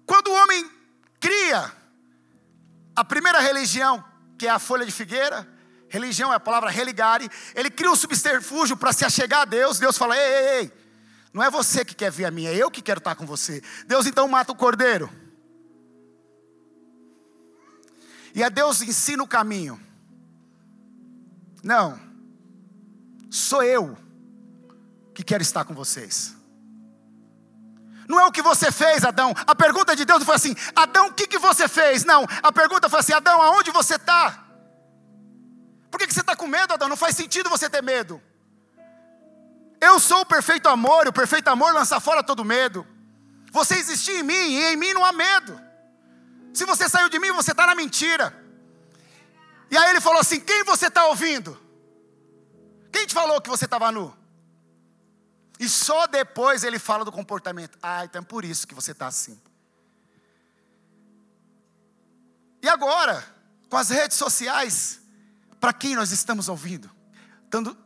[0.04, 0.68] quando o homem
[1.20, 1.72] cria
[2.96, 4.04] a primeira religião,
[4.36, 5.48] que é a folha de figueira,
[5.88, 9.78] religião é a palavra religare, ele cria um subterfúgio para se achegar a Deus.
[9.78, 10.74] Deus fala: ei, ei, ei,
[11.32, 13.62] não é você que quer ver a mim, é eu que quero estar com você.
[13.86, 15.08] Deus então mata o cordeiro.
[18.34, 19.80] E a Deus ensina o caminho.
[21.62, 22.00] Não,
[23.30, 24.03] sou eu
[25.14, 26.36] que quer estar com vocês.
[28.08, 29.34] Não é o que você fez, Adão.
[29.48, 32.04] A pergunta de Deus não foi assim: Adão, o que, que você fez?
[32.04, 32.26] Não.
[32.42, 34.44] A pergunta foi assim: Adão, aonde você está?
[35.90, 36.90] Por que, que você está com medo, Adão?
[36.90, 38.22] Não faz sentido você ter medo.
[39.80, 42.86] Eu sou o perfeito amor, e o perfeito amor lança fora todo medo.
[43.52, 45.60] Você existiu em mim, e em mim não há medo.
[46.54, 48.34] Se você saiu de mim, você está na mentira.
[49.70, 51.60] E aí ele falou assim: Quem você está ouvindo?
[52.92, 54.23] Quem te falou que você estava nu?
[55.64, 57.80] E só depois ele fala do comportamento.
[57.82, 59.40] Ah, então é por isso que você está assim.
[62.62, 63.26] E agora,
[63.70, 65.00] com as redes sociais,
[65.62, 66.92] para quem nós estamos ouvindo?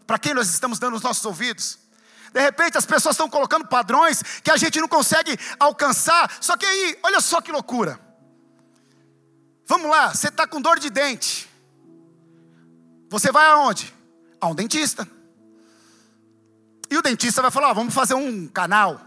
[0.07, 1.77] Para quem nós estamos dando os nossos ouvidos?
[2.33, 6.35] De repente as pessoas estão colocando padrões que a gente não consegue alcançar.
[6.41, 7.99] Só que aí, olha só que loucura.
[9.67, 11.47] Vamos lá, você está com dor de dente.
[13.11, 13.93] Você vai aonde?
[14.41, 15.07] A um dentista.
[16.89, 19.01] E o dentista vai falar: vamos fazer um canal.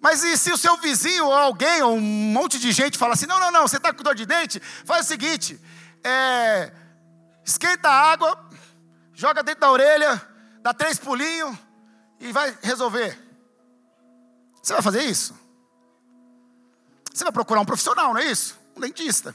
[0.00, 3.26] Mas e se o seu vizinho ou alguém, ou um monte de gente fala assim:
[3.26, 4.60] não, não, não, você está com dor de dente?
[4.84, 5.60] Faz o seguinte:
[6.02, 6.72] é,
[7.44, 8.48] esquenta a água,
[9.12, 10.20] joga dentro da orelha,
[10.62, 11.56] dá três pulinhos
[12.18, 13.18] e vai resolver.
[14.62, 15.38] Você vai fazer isso?
[17.12, 18.58] Você vai procurar um profissional, não é isso?
[18.76, 19.34] Um dentista.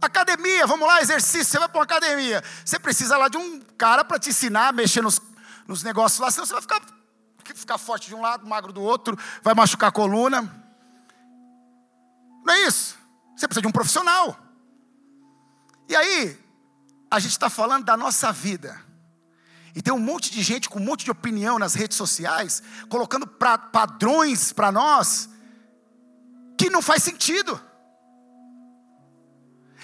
[0.00, 1.46] Academia, vamos lá, exercício.
[1.46, 2.42] Você vai para uma academia.
[2.64, 5.20] Você precisa lá de um cara para te ensinar a mexer nos,
[5.66, 6.80] nos negócios lá, senão você vai ficar,
[7.54, 10.42] ficar forte de um lado, magro do outro, vai machucar a coluna.
[12.44, 12.96] Não é isso?
[13.36, 14.36] Você precisa de um profissional.
[15.88, 16.38] E aí,
[17.10, 18.80] a gente está falando da nossa vida.
[19.74, 23.26] E tem um monte de gente com um monte de opinião nas redes sociais, colocando
[23.26, 25.28] pra, padrões para nós,
[26.58, 27.60] que não faz sentido.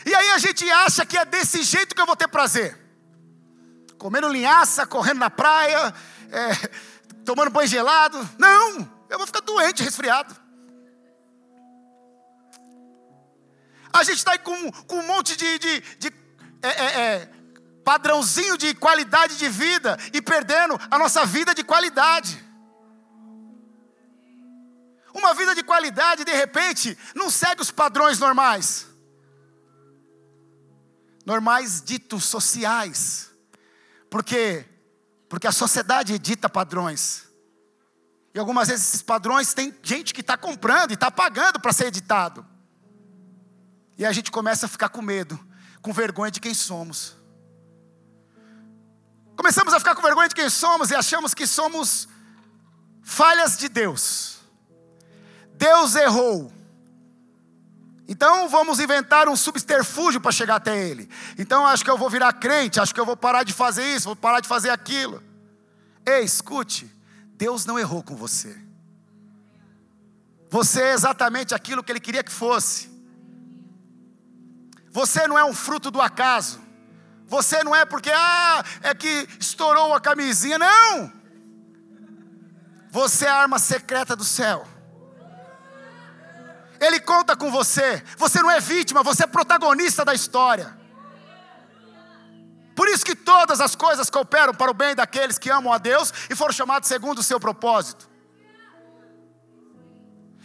[0.04, 2.78] E aí a gente acha que é desse jeito que eu vou ter prazer.
[3.96, 5.94] Comendo linhaça, correndo na praia,
[6.30, 6.68] é,
[7.24, 8.18] tomando banho gelado.
[8.38, 10.36] Não, eu vou ficar doente, resfriado.
[13.90, 16.12] A gente está aí com, com um monte de, de, de
[16.60, 17.30] é, é, é,
[17.84, 22.44] padrãozinho de qualidade de vida e perdendo a nossa vida de qualidade.
[25.14, 28.93] Uma vida de qualidade, de repente, não segue os padrões normais
[31.24, 33.30] normais ditos sociais.
[34.10, 34.64] Por quê?
[35.28, 37.24] Porque a sociedade edita padrões.
[38.34, 41.86] E algumas vezes esses padrões tem gente que está comprando e está pagando para ser
[41.86, 42.44] editado.
[43.96, 45.38] E a gente começa a ficar com medo,
[45.80, 47.16] com vergonha de quem somos.
[49.36, 52.08] Começamos a ficar com vergonha de quem somos e achamos que somos
[53.02, 54.38] falhas de Deus.
[55.54, 56.52] Deus errou.
[58.06, 61.08] Então vamos inventar um subterfúgio para chegar até Ele.
[61.38, 64.06] Então acho que eu vou virar crente, acho que eu vou parar de fazer isso,
[64.06, 65.22] vou parar de fazer aquilo.
[66.04, 66.90] Ei, escute,
[67.36, 68.56] Deus não errou com você.
[70.50, 72.92] Você é exatamente aquilo que Ele queria que fosse.
[74.90, 76.60] Você não é um fruto do acaso.
[77.26, 80.58] Você não é porque, ah, é que estourou a camisinha.
[80.58, 81.12] Não!
[82.90, 84.64] Você é a arma secreta do céu.
[86.84, 88.04] Ele conta com você.
[88.18, 90.76] Você não é vítima, você é protagonista da história.
[92.76, 96.12] Por isso que todas as coisas cooperam para o bem daqueles que amam a Deus
[96.28, 98.10] e foram chamados segundo o seu propósito.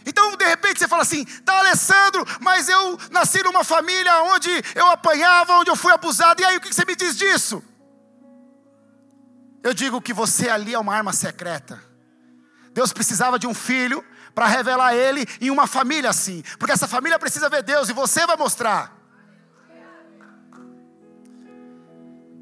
[0.06, 4.86] Então, de repente, você fala assim: tá, Alessandro, mas eu nasci numa família onde eu
[4.86, 7.62] apanhava, onde eu fui abusado, e aí o que você me diz disso?
[9.62, 11.82] Eu digo que você ali é uma arma secreta.
[12.72, 14.02] Deus precisava de um filho
[14.34, 18.26] para revelar Ele em uma família assim, porque essa família precisa ver Deus e você
[18.26, 19.00] vai mostrar.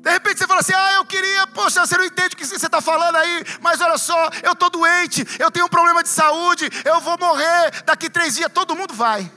[0.00, 2.54] De repente você fala assim: Ah, eu queria, poxa, você não entende o que você
[2.66, 6.68] está falando aí, mas olha só, eu estou doente, eu tenho um problema de saúde,
[6.84, 9.30] eu vou morrer daqui três dias, todo mundo vai.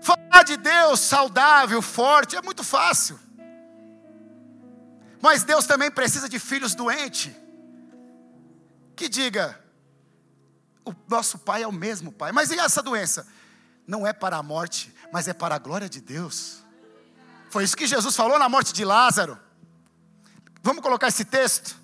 [0.00, 3.18] Falar de Deus saudável, forte, é muito fácil.
[5.20, 7.32] Mas Deus também precisa de filhos doentes.
[8.96, 9.58] Que diga,
[10.90, 12.32] o nosso pai é o mesmo pai.
[12.32, 13.26] Mas e essa doença?
[13.86, 16.62] Não é para a morte, mas é para a glória de Deus.
[17.50, 19.38] Foi isso que Jesus falou na morte de Lázaro.
[20.62, 21.76] Vamos colocar esse texto?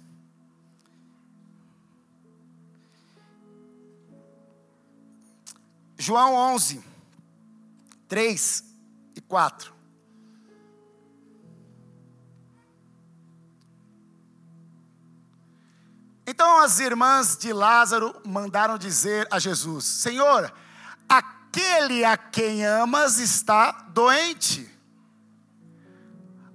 [5.98, 6.84] João 11,
[8.06, 8.64] 3
[9.16, 9.75] e 4.
[16.26, 20.52] Então as irmãs de Lázaro mandaram dizer a Jesus: Senhor,
[21.08, 24.68] aquele a quem amas está doente.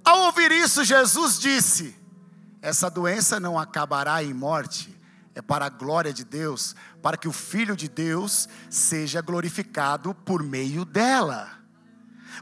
[0.04, 1.96] Ao ouvir isso, Jesus disse:
[2.60, 4.94] Essa doença não acabará em morte,
[5.34, 10.42] é para a glória de Deus, para que o Filho de Deus seja glorificado por
[10.42, 11.50] meio dela.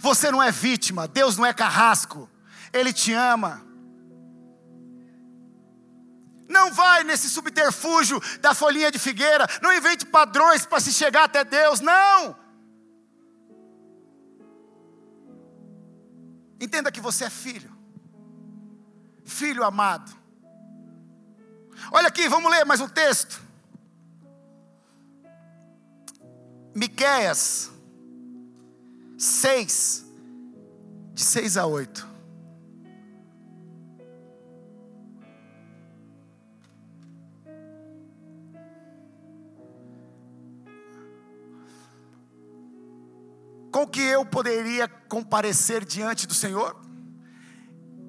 [0.01, 2.29] Você não é vítima, Deus não é carrasco,
[2.73, 3.70] Ele te ama.
[6.51, 9.47] Não vai nesse subterfúgio da folhinha de figueira.
[9.63, 11.81] Não invente padrões para se chegar até Deus.
[11.81, 12.37] Não.
[16.61, 17.71] Entenda que você é filho.
[19.25, 20.13] Filho amado.
[21.93, 23.41] Olha aqui, vamos ler mais um texto.
[26.75, 27.71] Miqueias
[29.17, 30.05] 6,
[31.15, 32.10] de 6 a 8.
[43.81, 46.79] Com que eu poderia comparecer diante do Senhor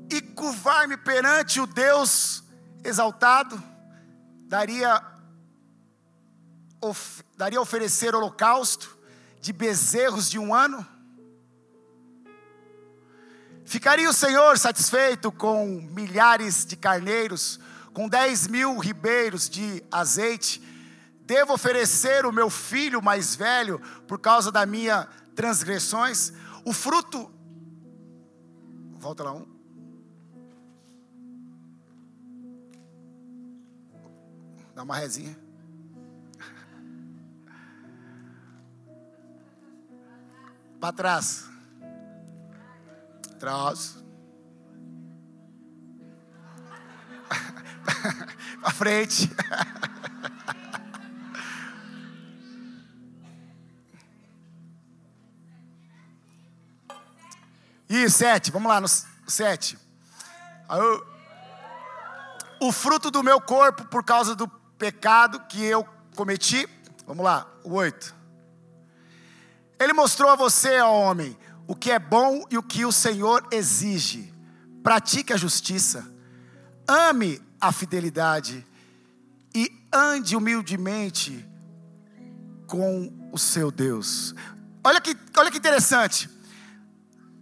[0.10, 2.44] e curvar-me perante o Deus
[2.84, 3.62] exaltado,
[4.48, 5.02] daria,
[6.82, 8.98] of, daria oferecer holocausto
[9.40, 10.86] de bezerros de um ano?
[13.64, 17.62] Ficaria o Senhor satisfeito com milhares de carneiros,
[17.94, 20.62] com dez mil ribeiros de azeite?
[21.22, 26.34] Devo oferecer o meu filho mais velho por causa da minha transgressões,
[26.66, 27.32] o fruto.
[29.00, 29.48] Volta lá um.
[34.76, 35.38] Dá uma rezinha.
[40.80, 41.50] Para trás.
[43.40, 44.04] Trás.
[48.62, 49.30] Para frente.
[57.94, 58.88] E sete, vamos lá no
[59.28, 59.78] sete.
[62.58, 66.70] O fruto do meu corpo por causa do pecado que eu cometi.
[67.06, 68.16] Vamos lá, o oito.
[69.78, 71.38] Ele mostrou a você, ó homem,
[71.68, 74.34] o que é bom e o que o Senhor exige.
[74.82, 76.10] Pratique a justiça,
[76.88, 78.66] ame a fidelidade
[79.54, 81.46] e ande humildemente
[82.68, 84.34] com o seu Deus.
[84.82, 86.30] Olha que, olha que interessante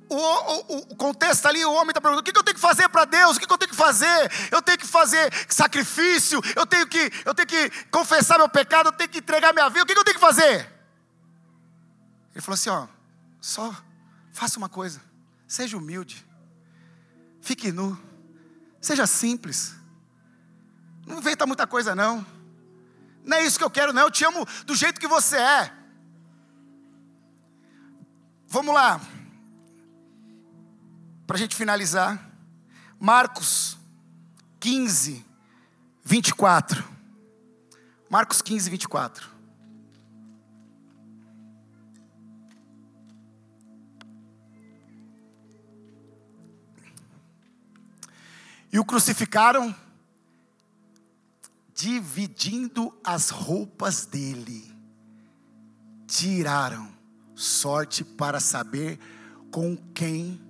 [0.10, 2.90] o, o, o contexto ali, o homem está perguntando: o que, eu tenho que fazer
[2.90, 3.38] para Deus?
[3.38, 4.32] O que, que eu tenho que fazer?
[4.52, 8.94] Eu tenho que fazer sacrifício, eu tenho que, eu tenho que confessar meu pecado, eu
[8.94, 10.68] tenho que entregar minha vida, o que, que eu tenho que fazer?
[12.34, 12.88] Ele falou assim: ó,
[13.40, 13.76] só
[14.34, 15.00] faça uma coisa,
[15.48, 16.26] seja humilde,
[17.42, 17.98] fique nu,
[18.82, 19.76] seja simples.
[21.06, 22.26] Não inventa muita coisa, não.
[23.24, 24.04] Não é isso que eu quero, não.
[24.04, 25.74] Eu te amo do jeito que você é.
[28.48, 29.00] Vamos lá.
[31.30, 32.28] Para a gente finalizar.
[33.00, 33.78] Marcos
[34.60, 35.24] 15,
[36.04, 36.84] 24.
[38.10, 39.30] Marcos 15, 24.
[48.74, 49.76] E o crucificaram,
[51.76, 54.76] dividindo as roupas dele.
[56.08, 56.92] Tiraram
[57.36, 58.98] sorte para saber
[59.52, 60.49] com quem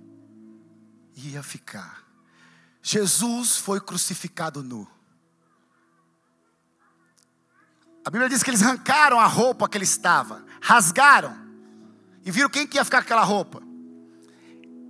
[1.28, 2.04] ia ficar.
[2.82, 4.88] Jesus foi crucificado nu.
[8.04, 11.36] A Bíblia diz que eles arrancaram a roupa que ele estava, rasgaram,
[12.24, 13.62] e viram quem que ia ficar com aquela roupa.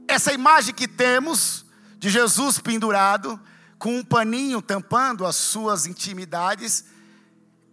[0.06, 1.64] Essa imagem que temos
[1.98, 3.38] de Jesus pendurado,
[3.78, 6.84] com um paninho tampando as suas intimidades,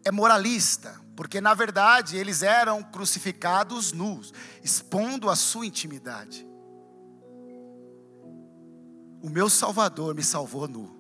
[0.04, 4.34] é moralista, porque na verdade eles eram crucificados nus,
[4.64, 6.48] expondo a sua intimidade.
[9.22, 10.96] O meu Salvador me salvou nu.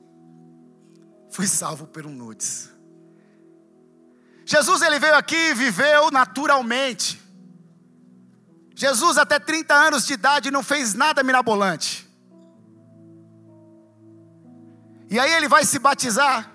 [1.29, 2.71] Fui salvo por um nudes.
[4.45, 7.21] Jesus ele veio aqui e viveu naturalmente.
[8.73, 12.07] Jesus até 30 anos de idade não fez nada mirabolante.
[15.09, 16.51] E aí ele vai se batizar.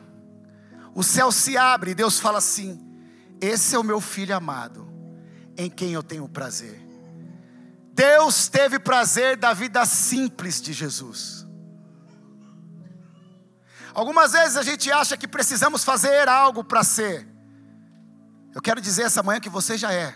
[0.95, 2.81] O céu se abre e Deus fala assim:
[3.41, 4.89] Esse é o meu filho amado,
[5.57, 6.81] em quem eu tenho prazer.
[7.95, 11.42] Deus teve prazer da vida simples de Jesus.
[13.95, 17.29] Algumas vezes a gente acha que precisamos fazer algo para ser.
[18.55, 20.15] Eu quero dizer essa manhã que você já é.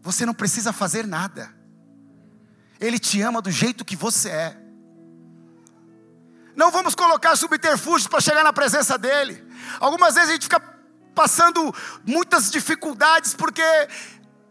[0.00, 1.54] Você não precisa fazer nada.
[2.80, 4.58] Ele te ama do jeito que você é.
[6.56, 9.42] Não vamos colocar subterfúgios para chegar na presença dEle.
[9.80, 10.60] Algumas vezes a gente fica
[11.14, 11.74] passando
[12.04, 13.62] muitas dificuldades porque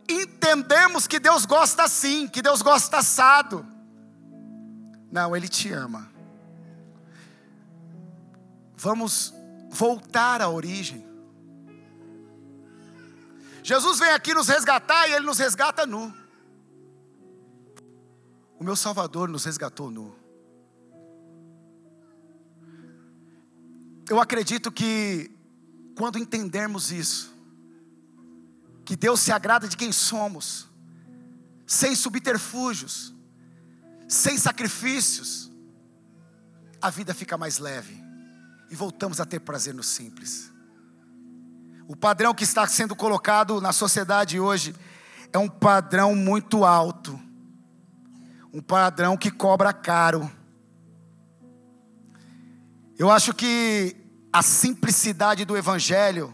[0.08, 3.66] entendemos que Deus gosta assim, que Deus gosta assado.
[5.12, 6.11] Não, Ele te ama.
[8.82, 9.32] Vamos
[9.70, 11.06] voltar à origem.
[13.62, 16.12] Jesus vem aqui nos resgatar e Ele nos resgata nu.
[18.60, 20.16] O meu Salvador nos resgatou nu.
[24.10, 25.30] Eu acredito que
[25.96, 27.32] quando entendermos isso,
[28.84, 30.68] que Deus se agrada de quem somos,
[31.68, 33.14] sem subterfúgios,
[34.08, 35.52] sem sacrifícios,
[36.82, 38.01] a vida fica mais leve
[38.72, 40.50] e voltamos a ter prazer no simples.
[41.90, 44.74] O padrão que está sendo colocado na sociedade hoje
[45.34, 47.20] é um padrão muito alto,
[48.54, 50.32] um padrão que cobra caro.
[52.98, 53.94] Eu acho que
[54.32, 56.34] a simplicidade do Evangelho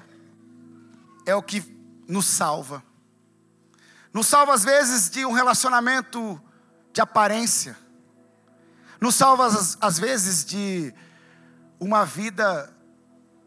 [1.26, 1.64] é o que
[2.08, 2.84] nos salva.
[4.14, 6.40] Nos salva às vezes de um relacionamento
[6.94, 7.76] de aparência.
[9.02, 9.48] Nos salva
[9.82, 10.94] às, vezes de
[11.80, 12.74] uma vida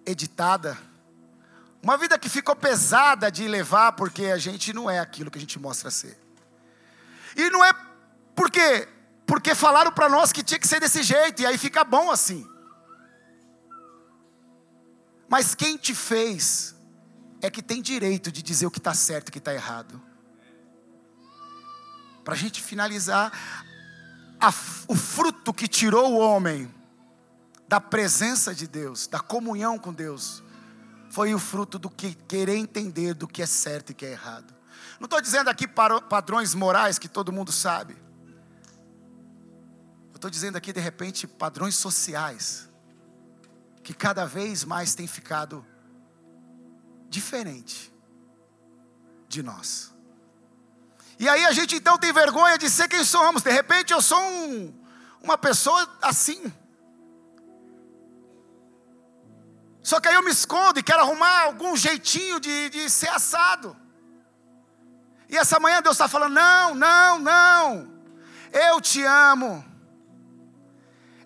[0.07, 0.79] editada.
[1.83, 5.41] Uma vida que ficou pesada de levar porque a gente não é aquilo que a
[5.41, 6.19] gente mostra ser.
[7.37, 7.73] E não é
[8.35, 8.89] porque
[9.27, 12.45] porque falaram para nós que tinha que ser desse jeito e aí fica bom assim.
[15.29, 16.75] Mas quem te fez
[17.41, 20.03] é que tem direito de dizer o que está certo e o que está errado.
[22.25, 23.33] Para a gente finalizar,
[24.41, 24.49] a,
[24.89, 26.69] o fruto que tirou o homem
[27.71, 30.43] da presença de Deus, da comunhão com Deus,
[31.09, 34.53] foi o fruto do que querer entender do que é certo e que é errado.
[34.99, 37.97] Não estou dizendo aqui padrões morais que todo mundo sabe.
[40.13, 42.69] Estou dizendo aqui, de repente, padrões sociais
[43.85, 45.65] que cada vez mais tem ficado
[47.09, 47.95] diferente
[49.29, 49.95] de nós.
[51.21, 53.45] E aí a gente então tem vergonha de ser quem somos.
[53.45, 54.75] De repente eu sou um,
[55.23, 56.53] uma pessoa assim.
[59.83, 63.77] Só que aí eu me escondo e quero arrumar algum jeitinho de, de ser assado.
[65.29, 68.03] E essa manhã Deus está falando: não, não, não.
[68.53, 69.65] Eu te amo.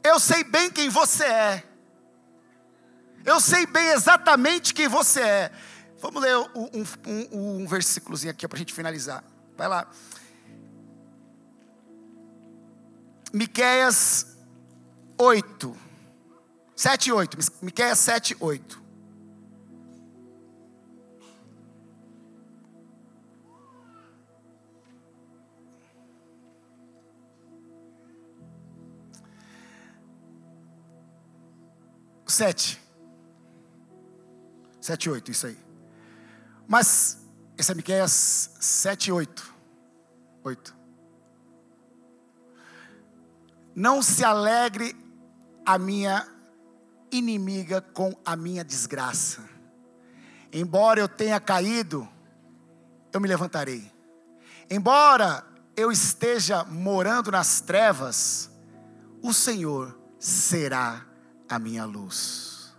[0.03, 1.65] Eu sei bem quem você é.
[3.25, 5.53] Eu sei bem exatamente quem você é.
[5.99, 9.25] Vamos ler um, um, um versículozinho aqui para a gente finalizar.
[9.57, 9.87] Vai lá.
[13.33, 14.37] Miqueias
[15.17, 15.84] 8.
[16.77, 17.39] 7 e 8.
[17.63, 18.85] Miqueias 7, 8.
[32.35, 32.83] 7.
[34.81, 35.59] 7, 8, isso aí.
[36.67, 37.25] Mas,
[37.57, 39.55] esse é Miqueias 7, 8.
[40.43, 40.77] 8.
[43.75, 44.95] Não se alegre
[45.65, 46.34] a minha
[47.17, 49.43] inimiga com a minha desgraça.
[50.53, 52.09] Embora eu tenha caído,
[53.13, 53.91] eu me levantarei.
[54.69, 55.45] Embora
[55.77, 58.51] eu esteja morando nas trevas,
[59.23, 61.05] o Senhor será
[61.49, 62.75] a minha luz.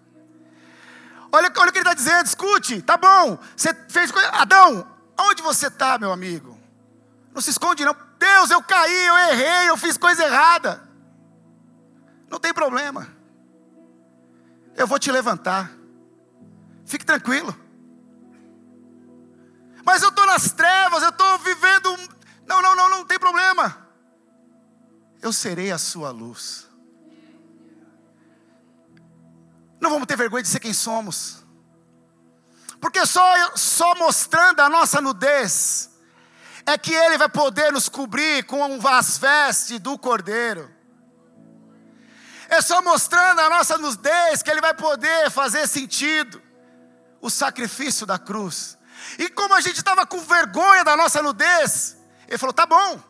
[1.31, 4.29] Olha, olha o que ele está dizendo, escute, tá bom, você fez coisa.
[4.29, 4.87] Adão,
[5.19, 6.57] onde você está, meu amigo?
[7.33, 7.95] Não se esconde, não.
[8.17, 10.81] Deus, eu caí, eu errei, eu fiz coisa errada.
[12.29, 13.14] Não tem problema.
[14.75, 15.71] Eu vou te levantar.
[16.85, 17.55] Fique tranquilo.
[19.85, 21.97] Mas eu estou nas trevas, eu estou vivendo.
[22.45, 23.87] Não, não, não, não tem problema.
[25.21, 26.67] Eu serei a sua luz.
[29.79, 31.43] Não vamos ter vergonha de ser quem somos.
[32.81, 33.23] Porque só,
[33.55, 35.89] só mostrando a nossa nudez
[36.65, 40.74] é que Ele vai poder nos cobrir com as vestes do Cordeiro.
[42.49, 46.41] É só mostrando a nossa nudez que Ele vai poder fazer sentido
[47.21, 48.77] o sacrifício da cruz.
[49.17, 53.01] E como a gente estava com vergonha da nossa nudez, Ele falou: tá bom,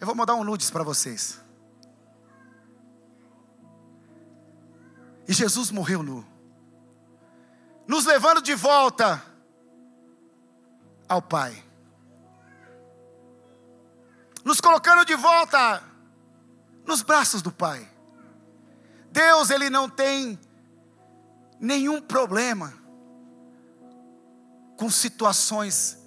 [0.00, 1.40] eu vou mandar um nudes para vocês.
[5.28, 6.26] E Jesus morreu nu,
[7.86, 9.22] nos levando de volta
[11.08, 11.62] ao Pai,
[14.44, 15.91] nos colocando de volta
[16.86, 17.88] nos braços do Pai.
[19.10, 20.38] Deus, Ele não tem
[21.60, 22.72] nenhum problema
[24.76, 25.98] com situações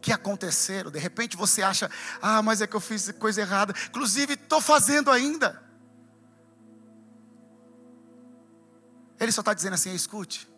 [0.00, 0.90] que aconteceram.
[0.90, 3.74] De repente você acha, ah, mas é que eu fiz coisa errada.
[3.88, 5.62] Inclusive, estou fazendo ainda.
[9.18, 10.48] Ele só está dizendo assim: escute,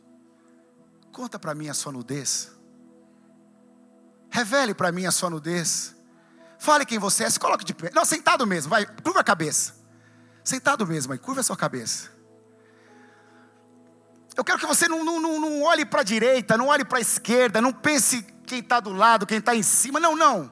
[1.13, 2.53] conta para mim a sua nudez.
[4.31, 5.96] Revele para mim a sua nudez.
[6.67, 7.93] Fale quem você é, se coloque de pé.
[7.95, 9.73] Não, sentado mesmo, vai, curva a cabeça.
[10.43, 12.11] Sentado mesmo, aí, curva a sua cabeça.
[14.37, 16.99] Eu quero que você não, não, não, não olhe para a direita, não olhe para
[16.99, 20.01] a esquerda, não pense quem está do lado, quem está em cima.
[20.01, 20.51] Não, não.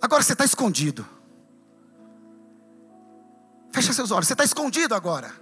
[0.00, 1.04] Agora você está escondido.
[3.72, 5.32] Fecha seus olhos, você está escondido agora.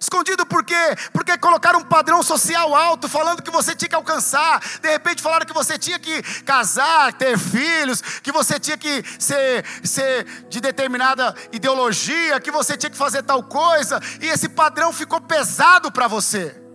[0.00, 0.96] Escondido por quê?
[1.12, 4.60] Porque colocaram um padrão social alto, falando que você tinha que alcançar.
[4.80, 9.64] De repente falaram que você tinha que casar, ter filhos, que você tinha que ser,
[9.82, 14.00] ser de determinada ideologia, que você tinha que fazer tal coisa.
[14.20, 16.68] E esse padrão ficou pesado para você.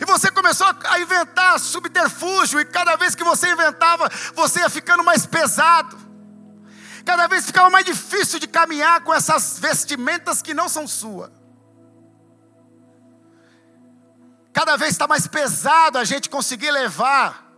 [0.00, 5.04] E você começou a inventar subterfúgio, e cada vez que você inventava, você ia ficando
[5.04, 5.96] mais pesado.
[7.04, 11.30] Cada vez ficava mais difícil de caminhar com essas vestimentas que não são suas.
[14.52, 17.50] Cada vez está mais pesado a gente conseguir levar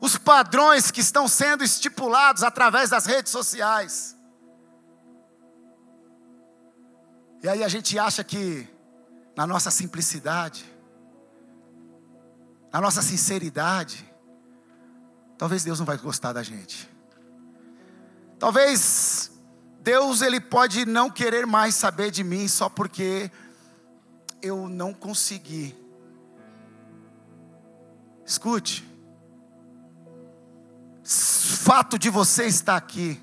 [0.00, 4.16] os padrões que estão sendo estipulados através das redes sociais.
[7.42, 8.68] E aí a gente acha que,
[9.36, 10.64] na nossa simplicidade,
[12.72, 14.12] na nossa sinceridade,
[15.38, 16.91] talvez Deus não vai gostar da gente.
[18.42, 19.30] Talvez
[19.82, 23.30] Deus ele pode não querer mais saber de mim só porque
[24.42, 25.72] eu não consegui.
[28.26, 28.84] Escute.
[31.04, 33.22] Fato de você estar aqui,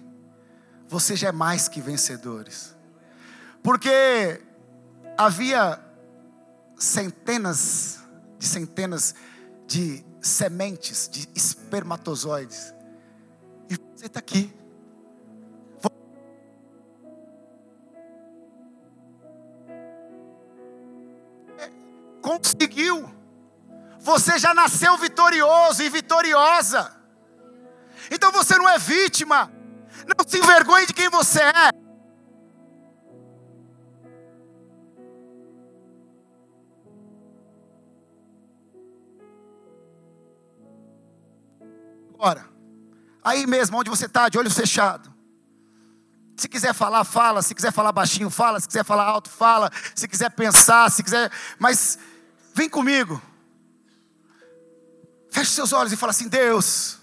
[0.88, 2.74] você já é mais que vencedores.
[3.62, 4.42] Porque
[5.18, 5.84] havia
[6.78, 8.00] centenas
[8.38, 9.14] de centenas
[9.68, 12.74] de sementes, de espermatozoides.
[13.70, 14.58] E você está aqui.
[22.30, 23.10] Conseguiu.
[24.00, 26.96] Você já nasceu vitorioso e vitoriosa.
[28.12, 29.52] Então você não é vítima.
[30.08, 31.70] Não se envergonhe de quem você é.
[42.14, 42.46] Agora,
[43.24, 45.10] aí mesmo, onde você está, de olho fechado.
[46.38, 47.42] Se quiser falar, fala.
[47.42, 48.60] Se quiser falar baixinho, fala.
[48.60, 49.72] Se quiser falar alto, fala.
[49.96, 51.30] Se quiser pensar, se quiser.
[51.58, 51.98] Mas
[52.60, 53.22] Vem comigo.
[55.32, 57.00] Feche seus olhos e fala assim: Deus.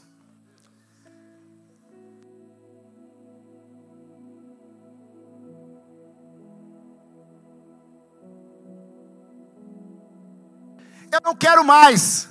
[11.10, 12.28] Eu não quero mais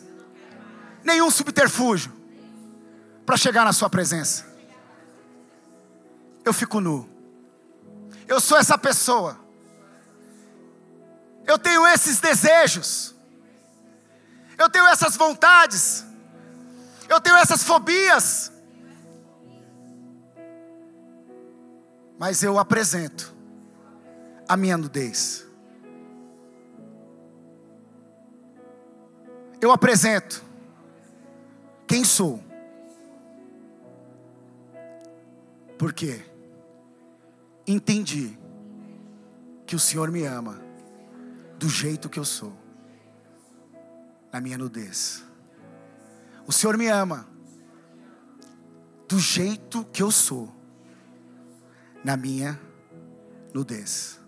[1.04, 2.14] nenhum subterfúgio
[3.26, 4.46] para chegar na Sua presença.
[6.44, 7.10] Eu fico nu.
[8.28, 9.40] Eu sou essa pessoa.
[11.48, 13.15] Eu tenho esses desejos.
[14.58, 16.06] Eu tenho essas vontades.
[17.08, 18.52] Eu tenho essas fobias.
[22.18, 23.36] Mas eu apresento
[24.48, 25.46] a minha nudez.
[29.62, 30.44] Eu apresento
[31.88, 32.44] quem sou.
[35.78, 36.24] Por quê?
[37.68, 38.38] Entendi
[39.66, 40.62] que o Senhor me ama
[41.58, 42.54] do jeito que eu sou,
[44.36, 45.24] na minha nudez.
[46.46, 47.26] O Senhor me ama
[49.08, 50.54] do jeito que eu sou,
[52.04, 52.60] na minha
[53.54, 54.20] nudez.